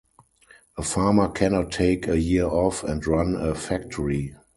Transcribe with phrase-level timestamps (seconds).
[0.79, 4.33] A farmer cannot take a year off and run a factory.